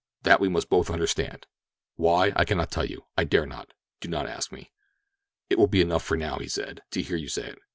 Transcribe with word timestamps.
That 0.23 0.39
we 0.39 0.49
must 0.49 0.67
both 0.67 0.89
understand. 0.89 1.45
Why, 1.95 2.33
I 2.35 2.43
cannot 2.43 2.71
tell 2.71 2.85
you—I 2.85 3.23
dare 3.23 3.45
not. 3.45 3.71
Do 3.99 4.07
not 4.07 4.25
ask 4.25 4.51
me." 4.51 4.71
"It 5.47 5.59
will 5.59 5.67
be 5.67 5.79
enough 5.79 6.01
for 6.03 6.17
now," 6.17 6.39
he 6.39 6.47
said, 6.47 6.81
"to 6.89 7.03
hear 7.03 7.17
you 7.17 7.27
say 7.29 7.49
it. 7.49 7.59